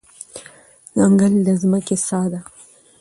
[0.97, 2.39] ځنګل د ځمکې ساه ده.